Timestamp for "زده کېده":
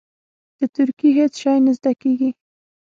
1.77-2.29